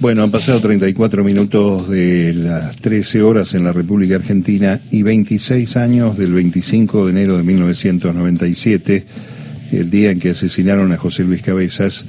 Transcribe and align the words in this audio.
Bueno, 0.00 0.22
han 0.22 0.30
pasado 0.30 0.60
34 0.60 1.24
minutos 1.24 1.88
de 1.88 2.32
las 2.32 2.76
13 2.76 3.20
horas 3.22 3.54
en 3.54 3.64
la 3.64 3.72
República 3.72 4.14
Argentina 4.14 4.80
y 4.92 5.02
26 5.02 5.76
años 5.76 6.16
del 6.16 6.34
25 6.34 7.06
de 7.06 7.10
enero 7.10 7.36
de 7.36 7.42
1997, 7.42 9.06
el 9.72 9.90
día 9.90 10.12
en 10.12 10.20
que 10.20 10.30
asesinaron 10.30 10.92
a 10.92 10.98
José 10.98 11.24
Luis 11.24 11.42
Cabezas. 11.42 12.04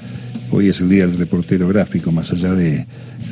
Hoy 0.51 0.69
es 0.69 0.81
el 0.81 0.89
día 0.89 1.07
del 1.07 1.17
reportero 1.17 1.67
gráfico, 1.67 2.11
más 2.11 2.31
allá 2.31 2.53
de, 2.53 2.85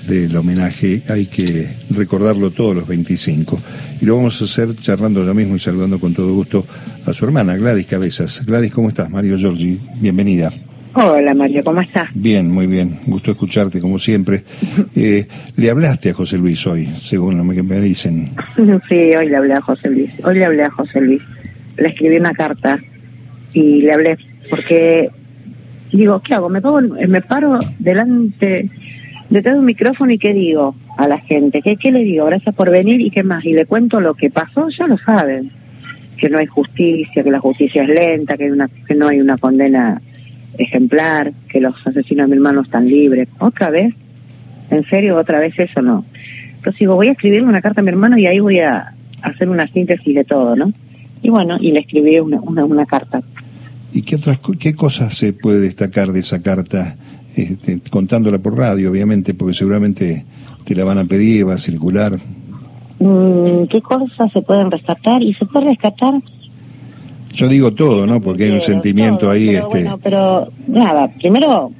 del 0.08 0.36
homenaje, 0.36 1.04
hay 1.08 1.28
que 1.28 1.70
recordarlo 1.92 2.50
todos 2.50 2.76
los 2.76 2.88
25. 2.88 3.62
Y 4.02 4.06
lo 4.06 4.16
vamos 4.16 4.42
a 4.42 4.46
hacer 4.46 4.76
charlando 4.78 5.24
ya 5.24 5.36
mismo 5.36 5.56
y 5.56 5.60
saludando 5.60 6.00
con 6.00 6.16
todo 6.16 6.34
gusto 6.34 6.66
a 7.06 7.14
su 7.14 7.26
hermana, 7.26 7.56
Gladys 7.58 7.86
Cabezas. 7.86 8.44
Gladys, 8.44 8.74
¿cómo 8.74 8.90
estás? 8.90 9.08
Mario 9.12 9.38
Giorgi, 9.38 9.80
bienvenida. 10.00 10.52
Hola 11.00 11.36
Mario, 11.36 11.64
¿cómo 11.64 11.80
estás? 11.80 12.10
Bien, 12.16 12.50
muy 12.50 12.66
bien. 12.66 12.98
Gusto 13.06 13.30
escucharte 13.30 13.80
como 13.80 14.00
siempre. 14.00 14.44
Eh, 14.96 15.28
¿Le 15.56 15.70
hablaste 15.70 16.10
a 16.10 16.14
José 16.16 16.40
Luis 16.40 16.66
hoy, 16.66 16.88
según 16.88 17.38
lo 17.38 17.54
que 17.54 17.62
me 17.62 17.80
dicen? 17.80 18.32
Sí, 18.90 19.16
hoy 19.16 19.30
le 19.30 19.36
hablé 19.36 19.54
a 19.54 19.62
José 19.62 19.92
Luis. 19.92 20.10
Hoy 20.24 20.40
le 20.40 20.46
hablé 20.46 20.64
a 20.64 20.72
José 20.72 21.00
Luis. 21.02 21.22
Le 21.78 21.90
escribí 21.90 22.18
una 22.18 22.32
carta 22.32 22.80
y 23.54 23.84
le 23.84 23.94
hablé 23.94 24.18
porque 24.50 25.12
digo, 25.92 26.20
¿qué 26.22 26.34
hago? 26.34 26.50
Me, 26.50 26.62
pongo, 26.62 26.82
me 26.82 27.22
paro 27.22 27.60
delante, 27.78 28.68
detrás 29.30 29.54
de 29.54 29.60
un 29.60 29.66
micrófono 29.66 30.12
y 30.12 30.18
¿qué 30.18 30.34
digo 30.34 30.76
a 30.98 31.08
la 31.08 31.20
gente? 31.20 31.62
¿Qué, 31.62 31.76
¿Qué 31.76 31.92
le 31.92 32.00
digo? 32.00 32.26
Gracias 32.26 32.56
por 32.56 32.72
venir 32.72 33.02
y 33.02 33.12
qué 33.12 33.22
más. 33.22 33.46
Y 33.46 33.54
le 33.54 33.68
cuento 33.68 34.00
lo 34.00 34.16
que 34.16 34.32
pasó, 34.32 34.70
ya 34.70 34.88
lo 34.88 34.98
saben. 34.98 35.52
Que 36.18 36.30
no 36.30 36.40
hay 36.40 36.48
justicia, 36.48 37.24
que 37.24 37.30
la 37.30 37.40
justicia 37.40 37.84
es 37.84 37.90
lenta, 37.90 38.36
que, 38.36 38.46
hay 38.46 38.50
una, 38.50 38.68
que 38.88 38.96
no 38.96 39.08
hay 39.08 39.22
una 39.22 39.38
condena 39.38 40.02
ejemplar, 40.58 41.32
que 41.50 41.62
los 41.62 41.76
asesinos 41.86 42.26
de 42.26 42.36
mi 42.36 42.38
hermano 42.38 42.62
están 42.62 42.88
libres. 42.88 43.28
¿Otra 43.40 43.70
vez? 43.70 43.94
¿En 44.70 44.84
serio? 44.86 45.18
¿Otra 45.18 45.40
vez 45.40 45.58
eso? 45.58 45.82
No. 45.82 46.06
Entonces 46.58 46.80
digo, 46.80 46.96
voy 46.96 47.08
a 47.08 47.12
escribirle 47.12 47.48
una 47.48 47.62
carta 47.62 47.82
a 47.82 47.84
mi 47.84 47.90
hermano 47.90 48.18
y 48.18 48.26
ahí 48.26 48.40
voy 48.40 48.60
a 48.60 48.94
hacer 49.22 49.50
una 49.50 49.68
síntesis 49.68 50.14
de 50.16 50.24
todo, 50.24 50.56
¿no? 50.56 50.74
Y 51.22 51.30
bueno, 51.30 51.58
y 51.60 51.72
le 51.72 51.80
escribí 51.80 52.20
una, 52.20 52.40
una, 52.42 52.66
una 52.66 52.86
carta. 52.86 53.22
¿Y 53.94 54.02
qué 54.02 54.18
otras 54.18 54.40
qué 54.60 54.76
cosas 54.76 55.16
se 55.16 55.34
puede 55.34 55.60
destacar 55.60 56.12
de 56.12 56.20
esa 56.20 56.42
carta? 56.42 56.96
Este, 57.36 57.80
contándola 57.90 58.40
por 58.40 58.58
radio, 58.58 58.92
obviamente, 58.92 59.34
porque 59.34 59.54
seguramente 59.54 60.26
te 60.66 60.76
la 60.76 60.84
van 60.84 60.98
a 60.98 61.06
pedir, 61.06 61.48
va 61.48 61.54
a 61.54 61.58
circular. 61.60 62.20
Mm, 63.00 63.66
¿Qué 63.70 63.82
cosas 63.82 64.32
se 64.34 64.42
pueden 64.42 64.72
rescatar? 64.72 65.22
Y 65.22 65.34
se 65.36 65.46
puede 65.46 65.68
rescatar 65.68 66.16
yo 67.38 67.48
digo 67.48 67.72
todo, 67.72 68.06
¿no? 68.08 68.20
Porque 68.20 68.46
hay 68.46 68.52
un 68.52 68.62
sentimiento 68.62 69.30
ahí. 69.30 69.48
Pero, 69.48 69.60
este... 69.60 69.82
Bueno, 69.82 70.00
pero 70.04 70.48
nada, 70.68 71.08
primero 71.20 71.72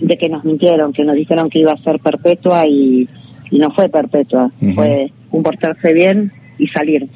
de 0.00 0.16
que 0.16 0.28
nos 0.28 0.44
mintieron, 0.44 0.92
que 0.92 1.04
nos 1.04 1.16
dijeron 1.16 1.50
que 1.50 1.58
iba 1.58 1.72
a 1.72 1.76
ser 1.78 1.98
perpetua 1.98 2.66
y, 2.66 3.08
y 3.50 3.58
no 3.58 3.70
fue 3.72 3.88
perpetua, 3.88 4.50
uh 4.60 4.64
-huh. 4.64 4.74
fue 4.74 5.12
comportarse 5.30 5.92
bien 5.92 6.32
y 6.58 6.68
salir. 6.68 7.08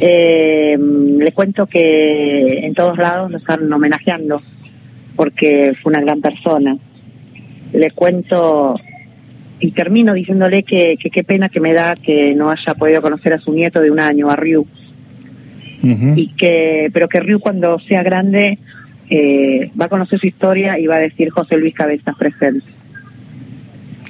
Eh, 0.00 0.78
le 0.78 1.32
cuento 1.32 1.66
que 1.66 2.60
en 2.64 2.72
todos 2.74 2.96
lados 2.96 3.32
lo 3.32 3.38
están 3.38 3.72
homenajeando 3.72 4.40
porque 5.16 5.72
fue 5.82 5.90
una 5.90 6.00
gran 6.00 6.20
persona. 6.20 6.76
Le 7.72 7.90
cuento 7.90 8.76
y 9.60 9.72
termino 9.72 10.14
diciéndole 10.14 10.62
que 10.62 10.96
qué 10.96 11.24
pena 11.24 11.48
que 11.48 11.58
me 11.58 11.72
da 11.72 11.96
que 11.96 12.32
no 12.36 12.48
haya 12.50 12.74
podido 12.74 13.02
conocer 13.02 13.32
a 13.32 13.40
su 13.40 13.52
nieto 13.52 13.80
de 13.80 13.90
un 13.90 13.98
año, 13.98 14.30
a 14.30 14.36
Ryu. 14.36 14.64
Uh 15.82 15.86
-huh. 15.86 16.14
y 16.16 16.28
que 16.34 16.90
pero 16.92 17.08
que 17.08 17.20
Ryu 17.20 17.38
cuando 17.38 17.78
sea 17.78 18.02
grande 18.02 18.58
eh, 19.10 19.70
va 19.80 19.86
a 19.86 19.88
conocer 19.88 20.18
su 20.18 20.26
historia 20.26 20.78
y 20.78 20.86
va 20.86 20.96
a 20.96 21.00
decir 21.00 21.30
José 21.30 21.56
Luis 21.56 21.74
Cabezas 21.74 22.16
presente. 22.16 22.64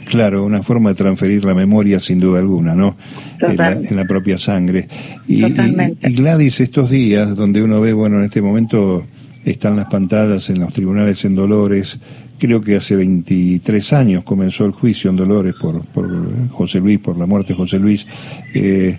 Claro, 0.06 0.44
una 0.44 0.62
forma 0.62 0.90
de 0.90 0.94
transferir 0.94 1.44
la 1.44 1.54
memoria 1.54 2.00
sin 2.00 2.18
duda 2.18 2.38
alguna, 2.38 2.74
¿no? 2.74 2.96
En 3.40 3.56
la, 3.58 3.72
en 3.72 3.94
la, 3.94 4.06
propia 4.06 4.38
sangre. 4.38 4.88
Y, 5.26 5.44
y, 5.44 5.54
y, 6.02 6.14
Gladys, 6.14 6.60
estos 6.60 6.90
días 6.90 7.36
donde 7.36 7.62
uno 7.62 7.80
ve, 7.82 7.92
bueno, 7.92 8.18
en 8.18 8.24
este 8.24 8.40
momento 8.40 9.04
están 9.44 9.76
las 9.76 9.86
pantallas 9.86 10.48
en 10.48 10.60
los 10.60 10.72
tribunales 10.72 11.24
en 11.26 11.34
Dolores, 11.34 11.98
creo 12.38 12.60
que 12.60 12.76
hace 12.76 12.96
23 12.96 13.92
años 13.92 14.24
comenzó 14.24 14.64
el 14.64 14.72
juicio 14.72 15.10
en 15.10 15.16
Dolores 15.16 15.54
por, 15.60 15.84
por 15.86 16.08
José 16.50 16.80
Luis, 16.80 16.98
por 16.98 17.18
la 17.18 17.26
muerte 17.26 17.52
de 17.52 17.56
José 17.56 17.78
Luis. 17.78 18.06
Eh, 18.54 18.98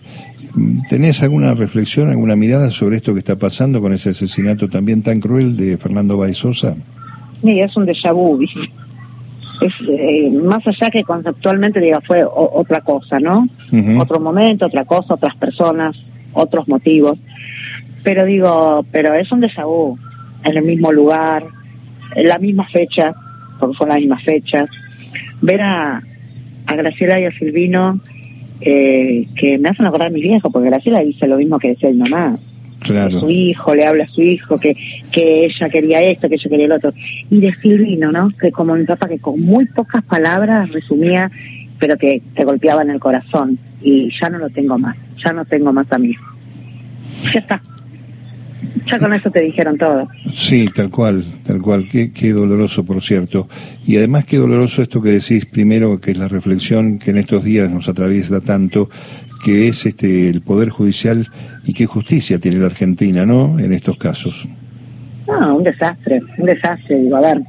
¿Tenés 0.90 1.22
alguna 1.22 1.54
reflexión, 1.54 2.10
alguna 2.10 2.36
mirada 2.36 2.70
sobre 2.72 2.98
esto 2.98 3.14
que 3.14 3.20
está 3.20 3.36
pasando 3.36 3.82
con 3.82 3.94
ese 3.94 4.10
asesinato 4.10 4.68
también 4.68 5.04
tan 5.04 5.20
cruel 5.20 5.56
de 5.56 5.78
Fernando 5.78 6.18
Baezosa? 6.18 6.76
Sí, 7.42 7.60
es 7.60 7.76
un 7.78 7.86
déjà 7.86 8.14
vu. 8.14 8.40
Es, 9.62 9.74
eh, 9.88 10.30
más 10.32 10.66
allá 10.66 10.90
que 10.90 11.04
conceptualmente 11.04 11.80
diga 11.80 12.02
fue 12.02 12.24
o, 12.24 12.50
otra 12.54 12.82
cosa, 12.82 13.20
¿no? 13.20 13.48
Uh 13.72 13.76
-huh. 13.76 14.02
Otro 14.02 14.20
momento, 14.20 14.66
otra 14.66 14.86
cosa, 14.86 15.16
otras 15.16 15.36
personas, 15.36 15.96
otros 16.34 16.68
motivos. 16.68 17.18
Pero 18.04 18.26
digo, 18.26 18.86
pero 18.92 19.14
es 19.14 19.32
un 19.32 19.42
déjà 19.42 19.66
vu, 19.66 19.98
en 20.44 20.58
el 20.58 20.64
mismo 20.64 20.92
lugar, 20.92 21.44
en 22.16 22.28
la 22.28 22.38
misma 22.38 22.66
fecha, 22.70 23.14
porque 23.59 23.76
fue 23.78 23.88
la 23.88 23.96
misma 23.96 24.18
fecha. 24.20 24.66
Ver 25.42 25.62
a, 25.62 26.02
a 26.66 26.76
Graciela 26.76 27.20
y 27.20 27.26
a 27.26 27.32
Silvino 27.32 28.00
eh, 28.62 29.28
que 29.36 29.58
me 29.58 29.70
hacen 29.70 29.86
acordar 29.86 30.08
a 30.08 30.12
mis 30.12 30.24
viejos, 30.24 30.52
porque 30.52 30.70
Graciela 30.70 31.00
dice 31.00 31.28
lo 31.28 31.38
mismo 31.38 31.59
que 31.59 31.70
decía 31.70 31.90
mi 31.90 31.97
mamá. 31.97 32.38
Claro. 32.80 33.20
Su 33.20 33.30
hijo 33.30 33.75
le 33.75 33.86
habla 33.86 34.06
a 34.06 34.08
su 34.08 34.22
hijo 34.22 34.58
que, 34.58 34.75
que 35.12 35.46
ella 35.46 35.70
quería 35.70 36.02
esto, 36.02 36.30
que 36.30 36.36
ella 36.36 36.50
quería 36.50 36.66
el 36.66 36.72
otro. 36.72 36.94
Y 37.30 37.40
de 37.42 37.53
Silvino, 37.56 38.12
¿no? 38.12 38.30
Que 38.40 38.52
como 38.52 38.75
mi 38.75 38.86
papá, 38.86 39.08
que 39.08 39.20
con 39.20 39.42
muy 39.42 39.66
pocas 39.66 40.03
palabras 40.06 40.72
resumía, 40.72 41.30
pero 41.78 41.97
que 41.97 42.22
te 42.36 42.46
golpeaba 42.46 42.81
en 42.81 42.92
el 42.92 43.00
corazón. 43.00 43.58
Y 43.81 44.09
ya 44.20 44.30
no 44.30 44.40
lo 44.40 44.50
tengo 44.50 44.78
más, 44.78 44.96
ya 45.24 45.34
no 45.34 45.46
tengo 45.46 45.74
más 45.74 45.91
a 45.91 45.97
mi 45.97 46.09
hijo. 46.09 46.26
Ya 47.34 47.40
está. 47.40 47.62
Ya 48.85 49.00
con 49.00 49.13
eso 49.13 49.30
te 49.30 49.41
dijeron 49.41 49.78
todo. 49.78 50.07
Sí, 50.34 50.68
tal 50.74 50.90
cual, 50.90 51.24
tal 51.46 51.62
cual. 51.62 51.88
Qué, 51.90 52.12
qué 52.12 52.31
doloroso, 52.31 52.85
por 52.85 53.02
cierto. 53.02 53.47
Y 53.85 53.97
además 53.97 54.25
qué 54.25 54.38
doloroso 54.38 54.81
esto 54.81 55.02
que 55.02 55.12
decís 55.12 55.46
primero, 55.46 56.00
que 56.00 56.12
es 56.12 56.18
la 56.18 56.28
reflexión 56.28 57.00
que 57.00 57.12
en 57.12 57.18
estos 57.18 57.44
días 57.44 57.69
nos 57.69 57.90
atraviesa 57.90 58.41
tanto, 58.41 58.90
que 59.44 59.68
es 59.68 59.85
este 59.85 60.29
el 60.29 60.41
Poder 60.41 60.69
Judicial 60.69 61.28
y 61.66 61.74
qué 61.74 61.85
justicia 61.85 62.40
tiene 62.40 62.59
la 62.59 62.68
Argentina, 62.68 63.25
¿no? 63.25 63.59
En 63.59 63.74
estos 63.74 63.97
casos. 63.97 64.47
No, 65.28 65.58
un 65.58 65.63
desastre, 65.63 66.22
un 66.38 66.46
desastre. 66.46 67.00
Digo, 67.00 67.18
a 67.18 67.22
ver, 67.22 67.41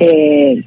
eh, 0.00 0.62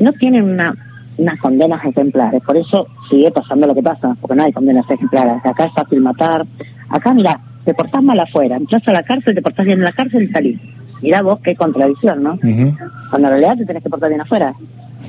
no 0.00 0.12
tienen 0.14 0.44
una, 0.44 0.74
unas 1.18 1.38
condenas 1.38 1.84
ejemplares, 1.84 2.42
por 2.42 2.56
eso 2.56 2.88
sigue 3.10 3.30
pasando 3.30 3.66
lo 3.66 3.74
que 3.74 3.82
pasa, 3.82 4.16
porque 4.20 4.36
no 4.36 4.44
hay 4.44 4.52
condenas 4.52 4.90
ejemplares. 4.90 5.44
Acá 5.44 5.66
es 5.66 5.72
fácil 5.74 6.00
matar. 6.00 6.46
Acá, 6.88 7.12
mira, 7.12 7.38
te 7.64 7.74
portás 7.74 8.02
mal 8.02 8.20
afuera, 8.20 8.56
entras 8.56 8.86
a 8.88 8.92
la 8.92 9.02
cárcel, 9.02 9.34
te 9.34 9.42
portás 9.42 9.64
bien 9.66 9.78
en 9.78 9.84
la 9.84 9.92
cárcel 9.92 10.22
y 10.24 10.28
salís. 10.28 10.58
Mirá 11.02 11.22
vos 11.22 11.40
qué 11.40 11.54
contradicción, 11.54 12.22
¿no? 12.22 12.34
Uh 12.34 12.38
-huh. 12.38 12.90
Cuando 13.10 13.28
en 13.28 13.34
realidad 13.34 13.56
te 13.58 13.66
tenés 13.66 13.82
que 13.82 13.90
portar 13.90 14.08
bien 14.08 14.20
afuera. 14.20 14.54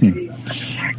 Uh 0.02 0.06
-huh. 0.06 0.32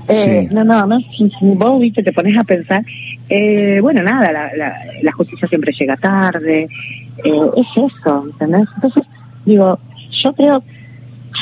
eh, 0.08 0.46
sí. 0.48 0.54
No, 0.54 0.64
no, 0.64 0.86
no, 0.86 0.98
vos 1.40 1.80
viste, 1.80 2.02
te 2.02 2.12
pones 2.12 2.36
a 2.38 2.44
pensar, 2.44 2.82
eh, 3.28 3.78
bueno, 3.82 4.02
nada, 4.02 4.32
la, 4.32 4.56
la, 4.56 4.74
la, 5.02 5.12
justicia 5.12 5.48
siempre 5.48 5.72
llega 5.72 5.96
tarde, 5.96 6.68
eh, 7.24 7.50
es 7.56 7.66
eso, 7.76 8.24
¿entendés? 8.26 8.68
Entonces, 8.76 9.02
digo, 9.44 9.78
yo 10.22 10.32
creo, 10.32 10.62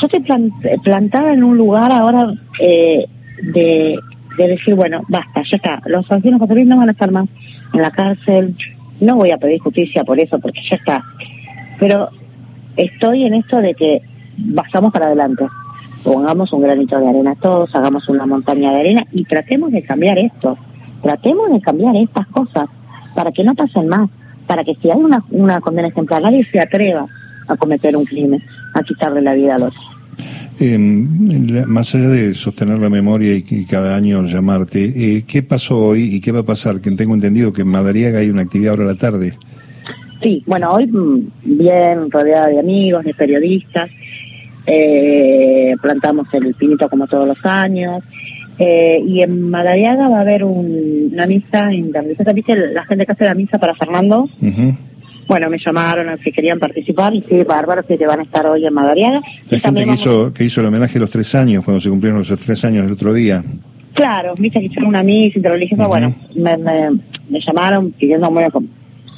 yo 0.01 0.07
estoy 0.07 0.19
plant, 0.21 0.53
plantada 0.83 1.33
en 1.33 1.43
un 1.43 1.57
lugar 1.57 1.91
ahora 1.91 2.33
eh, 2.59 3.05
de, 3.43 3.99
de 4.37 4.47
decir, 4.47 4.73
bueno, 4.75 5.01
basta, 5.07 5.43
ya 5.49 5.57
está, 5.57 5.81
los 5.85 6.09
asesinos 6.11 6.39
católicos 6.39 6.69
no 6.69 6.77
van 6.77 6.89
a 6.89 6.93
estar 6.93 7.11
más 7.11 7.27
en 7.73 7.81
la 7.81 7.91
cárcel, 7.91 8.55
no 8.99 9.15
voy 9.15 9.31
a 9.31 9.37
pedir 9.37 9.59
justicia 9.59 10.03
por 10.03 10.19
eso, 10.19 10.39
porque 10.39 10.61
ya 10.69 10.75
está. 10.75 11.03
Pero 11.79 12.09
estoy 12.77 13.25
en 13.25 13.33
esto 13.35 13.57
de 13.57 13.73
que 13.73 14.01
bajamos 14.37 14.93
para 14.93 15.07
adelante. 15.07 15.45
Pongamos 16.03 16.53
un 16.53 16.61
granito 16.61 16.99
de 16.99 17.07
arena 17.07 17.35
todos, 17.35 17.73
hagamos 17.75 18.07
una 18.09 18.25
montaña 18.25 18.71
de 18.71 18.79
arena 18.79 19.05
y 19.11 19.23
tratemos 19.25 19.71
de 19.71 19.83
cambiar 19.83 20.17
esto. 20.17 20.57
Tratemos 21.01 21.51
de 21.51 21.61
cambiar 21.61 21.95
estas 21.95 22.27
cosas 22.27 22.67
para 23.15 23.31
que 23.31 23.43
no 23.43 23.55
pasen 23.55 23.87
más. 23.87 24.09
Para 24.47 24.63
que 24.63 24.75
si 24.75 24.91
hay 24.91 24.99
una, 24.99 25.23
una 25.31 25.59
condena 25.59 25.87
ejemplar, 25.87 26.21
nadie 26.21 26.45
se 26.51 26.59
atreva 26.59 27.07
a 27.47 27.57
cometer 27.57 27.97
un 27.97 28.05
crimen, 28.05 28.43
a 28.75 28.83
quitarle 28.83 29.21
la 29.21 29.33
vida 29.33 29.55
a 29.55 29.59
los 29.59 29.73
eh, 30.59 30.77
más 30.77 31.93
allá 31.95 32.09
de 32.09 32.33
sostener 32.33 32.79
la 32.79 32.89
memoria 32.89 33.35
y, 33.35 33.45
y 33.49 33.65
cada 33.65 33.95
año 33.95 34.23
llamarte, 34.25 34.83
eh, 34.95 35.23
¿qué 35.27 35.43
pasó 35.43 35.77
hoy 35.77 36.15
y 36.15 36.21
qué 36.21 36.31
va 36.31 36.39
a 36.39 36.43
pasar? 36.43 36.81
Que 36.81 36.91
tengo 36.91 37.13
entendido 37.13 37.53
que 37.53 37.61
en 37.61 37.67
Madariaga 37.69 38.19
hay 38.19 38.29
una 38.29 38.43
actividad 38.43 38.71
ahora 38.71 38.83
a 38.83 38.93
la 38.93 38.95
tarde. 38.95 39.33
Sí, 40.21 40.43
bueno, 40.45 40.71
hoy 40.71 40.89
bien 41.43 42.09
rodeada 42.09 42.47
de 42.47 42.59
amigos, 42.59 43.03
de 43.03 43.13
periodistas, 43.13 43.89
eh, 44.65 45.75
plantamos 45.81 46.27
el 46.33 46.53
pinito 46.55 46.89
como 46.89 47.05
todos 47.07 47.27
los 47.27 47.45
años, 47.45 48.03
eh, 48.57 49.03
y 49.05 49.21
en 49.21 49.49
Madariaga 49.49 50.07
va 50.07 50.19
a 50.19 50.21
haber 50.21 50.43
un, 50.43 51.09
una 51.11 51.27
misa, 51.27 51.71
en, 51.71 51.91
¿viste 52.33 52.55
la 52.55 52.85
gente 52.85 53.05
que 53.05 53.11
hace 53.11 53.25
la 53.25 53.35
misa 53.35 53.59
para 53.59 53.75
Fernando? 53.75 54.29
Uh 54.41 54.45
-huh. 54.45 54.77
Bueno, 55.27 55.49
me 55.49 55.57
llamaron 55.57 56.17
si 56.23 56.31
querían 56.31 56.59
participar 56.59 57.13
y 57.13 57.21
sí, 57.21 57.43
bárbaros 57.43 57.85
que 57.85 57.97
van 58.05 58.19
a 58.19 58.23
estar 58.23 58.45
hoy 58.45 58.65
en 58.65 58.73
Madariaga. 58.73 59.21
La 59.49 59.59
gente 59.59 59.85
que, 59.85 59.93
hizo, 59.93 60.33
que 60.33 60.43
hizo 60.43 60.61
el 60.61 60.67
homenaje 60.67 60.97
a 60.97 61.01
los 61.01 61.09
tres 61.09 61.33
años, 61.35 61.63
cuando 61.63 61.81
se 61.81 61.89
cumplieron 61.89 62.19
los 62.19 62.39
tres 62.39 62.63
años 62.65 62.83
del 62.83 62.93
otro 62.93 63.13
día. 63.13 63.43
Claro, 63.93 64.35
viste 64.37 64.59
que 64.59 64.65
hicieron 64.65 64.89
una 64.89 65.03
misa 65.03 65.37
interreligiosa, 65.39 65.87
bueno, 65.87 66.13
me, 66.35 66.57
me, 66.57 66.91
me, 67.29 67.39
llamaron 67.39 67.91
pidiendo 67.91 68.29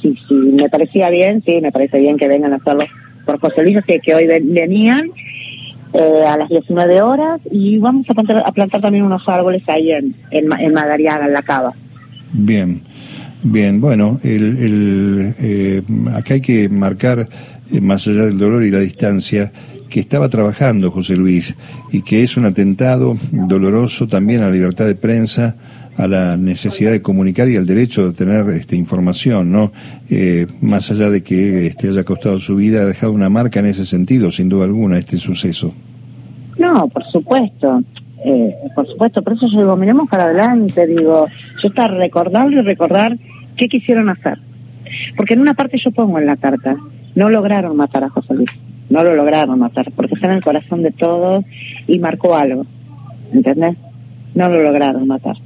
si, 0.00 0.14
si 0.14 0.34
me 0.34 0.68
parecía 0.68 1.10
bien, 1.10 1.42
sí, 1.44 1.60
me 1.60 1.72
parece 1.72 1.98
bien 1.98 2.16
que 2.16 2.28
vengan 2.28 2.52
a 2.52 2.56
hacerlo 2.56 2.84
por 3.26 3.40
José 3.40 3.62
Luis, 3.62 3.78
que, 3.84 3.98
que 3.98 4.14
hoy 4.14 4.26
venían 4.26 5.10
eh, 5.92 6.24
a 6.26 6.36
las 6.36 6.48
19 6.48 7.02
horas 7.02 7.40
y 7.50 7.78
vamos 7.78 8.08
a 8.08 8.14
plantar, 8.14 8.42
a 8.46 8.52
plantar 8.52 8.80
también 8.80 9.04
unos 9.04 9.28
árboles 9.28 9.68
ahí 9.68 9.90
en, 9.90 10.14
en, 10.30 10.52
en 10.60 10.72
Madariaga, 10.72 11.26
en 11.26 11.32
la 11.32 11.42
cava. 11.42 11.72
Bien. 12.32 12.82
Bien, 13.42 13.80
bueno, 13.80 14.18
el, 14.24 14.58
el, 14.58 15.34
eh, 15.38 15.82
acá 16.12 16.34
hay 16.34 16.40
que 16.40 16.68
marcar, 16.68 17.28
eh, 17.72 17.80
más 17.80 18.06
allá 18.08 18.26
del 18.26 18.36
dolor 18.38 18.64
y 18.64 18.70
la 18.70 18.80
distancia, 18.80 19.52
que 19.88 20.00
estaba 20.00 20.28
trabajando 20.28 20.90
José 20.90 21.16
Luis 21.16 21.54
y 21.92 22.02
que 22.02 22.22
es 22.22 22.36
un 22.36 22.44
atentado 22.44 23.16
doloroso 23.32 24.06
también 24.06 24.42
a 24.42 24.46
la 24.46 24.52
libertad 24.52 24.86
de 24.86 24.96
prensa, 24.96 25.54
a 25.96 26.06
la 26.06 26.36
necesidad 26.36 26.92
de 26.92 27.02
comunicar 27.02 27.48
y 27.48 27.56
al 27.56 27.66
derecho 27.66 28.08
de 28.08 28.14
tener 28.14 28.48
este, 28.50 28.76
información, 28.76 29.50
¿no? 29.50 29.72
Eh, 30.10 30.46
más 30.60 30.90
allá 30.90 31.10
de 31.10 31.22
que 31.22 31.66
este, 31.66 31.88
haya 31.88 32.04
costado 32.04 32.38
su 32.38 32.56
vida, 32.56 32.82
ha 32.82 32.86
dejado 32.86 33.12
una 33.12 33.28
marca 33.28 33.60
en 33.60 33.66
ese 33.66 33.84
sentido, 33.84 34.30
sin 34.30 34.48
duda 34.48 34.64
alguna, 34.64 34.98
este 34.98 35.16
suceso. 35.16 35.74
No, 36.56 36.86
por 36.88 37.04
supuesto. 37.06 37.82
Eh, 38.24 38.54
por 38.74 38.86
supuesto, 38.86 39.22
por 39.22 39.34
eso 39.34 39.46
yo 39.46 39.58
digo, 39.58 39.76
miremos 39.76 40.08
para 40.08 40.24
adelante, 40.24 40.86
digo, 40.86 41.28
yo 41.62 41.68
está 41.68 41.88
recordar 41.88 42.52
y 42.52 42.60
recordar 42.60 43.16
qué 43.56 43.68
quisieron 43.68 44.08
hacer. 44.08 44.38
Porque 45.16 45.34
en 45.34 45.40
una 45.40 45.54
parte 45.54 45.78
yo 45.78 45.90
pongo 45.90 46.18
en 46.18 46.26
la 46.26 46.36
carta, 46.36 46.76
no 47.14 47.30
lograron 47.30 47.76
matar 47.76 48.04
a 48.04 48.08
José 48.08 48.34
Luis, 48.34 48.50
no 48.90 49.04
lo 49.04 49.14
lograron 49.14 49.58
matar, 49.58 49.90
porque 49.94 50.14
está 50.14 50.26
en 50.26 50.34
el 50.34 50.42
corazón 50.42 50.82
de 50.82 50.90
todos 50.90 51.44
y 51.86 51.98
marcó 51.98 52.36
algo, 52.36 52.66
¿entendés? 53.32 53.76
No 54.34 54.48
lo 54.48 54.62
lograron 54.62 55.06
matar. 55.06 55.36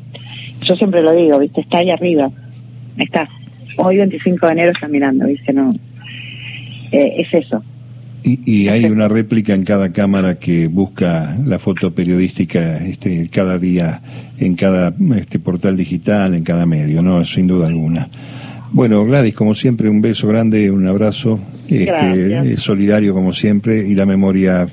Yo 0.65 0.77
siempre 0.77 1.03
lo 1.03 1.13
digo, 1.13 1.39
¿viste? 1.39 1.61
Está 1.61 1.79
ahí 1.79 1.91
arriba, 1.91 2.31
está. 2.97 3.29
Hoy 3.79 3.97
25 3.97 4.47
de 4.47 4.53
enero 4.53 4.73
está 4.73 4.87
mirando, 4.87 5.27
¿viste? 5.27 5.53
No. 5.53 5.73
Eh, 6.93 7.15
es 7.23 7.35
eso, 7.35 7.63
y, 8.25 8.69
hay 8.69 8.85
una 8.85 9.09
réplica 9.09 9.55
en 9.55 9.65
cada 9.65 9.93
cámara 9.93 10.39
que 10.39 10.69
busca 10.69 11.37
la 11.45 11.59
foto 11.59 11.93
periodística 11.93 12.79
este, 12.79 13.29
cada 13.29 13.59
día 13.59 14.01
en 14.39 14.55
cada 14.55 14.95
este, 15.17 15.39
portal 15.39 15.77
digital, 15.77 16.35
en 16.35 16.45
cada 16.45 16.67
medio, 16.67 17.03
¿no? 17.03 17.25
Sin 17.25 17.47
duda 17.47 17.67
alguna. 17.67 18.09
Bueno, 18.71 19.05
Gladys, 19.05 19.35
como 19.35 19.55
siempre, 19.55 19.89
un 19.89 20.01
beso 20.01 20.29
grande, 20.29 20.71
un 20.71 20.87
abrazo, 20.87 21.39
este, 21.69 22.57
solidario 22.57 23.13
como 23.13 23.33
siempre, 23.33 23.87
y 23.87 23.95
la 23.95 24.07
memoria 24.07 24.67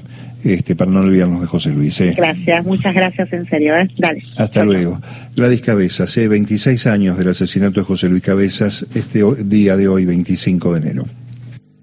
este, 0.44 0.76
para 0.76 0.90
no 0.90 1.02
olvidarnos 1.02 1.42
de 1.42 1.48
José 1.48 1.72
Luis. 1.72 2.00
¿eh? 2.02 2.14
Gracias, 2.16 2.66
muchas 2.66 2.94
gracias 2.94 3.32
en 3.34 3.46
serio. 3.46 3.76
¿eh? 3.76 3.90
Dale. 3.98 4.24
Hasta 4.38 4.64
luego. 4.64 5.02
Gladys 5.36 5.62
Cabezas, 5.62 6.16
¿eh? 6.18 6.28
26 6.28 6.88
años 6.88 7.18
del 7.18 7.30
asesinato 7.30 7.82
de 7.82 7.86
José 7.86 8.10
Luis 8.10 8.24
Cabezas, 8.24 8.86
este 8.96 9.24
día 9.44 9.76
de 9.76 9.88
hoy, 9.88 10.06
25 10.06 10.74
de 10.74 10.80
enero. 10.80 11.06